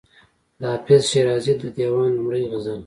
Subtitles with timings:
[0.59, 2.79] د حافظ شیرازي د دېوان لومړی غزل.